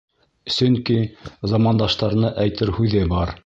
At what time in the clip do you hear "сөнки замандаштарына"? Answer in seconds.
0.53-2.33